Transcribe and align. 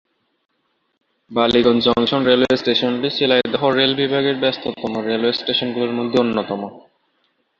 Ballygunge 1.31 1.81
junction 1.87 2.21
railway 2.23 2.55
স্টেশনটি 2.57 3.09
Sealdah 3.15 3.61
rail 3.69 3.91
বিভাগের 3.95 4.37
ব্যস্ততম 4.39 4.93
রেলওয়ে 5.07 5.37
স্টেশনগুলির 5.39 5.97
মধ্যে 5.99 6.17
অন্যতম। 6.19 6.61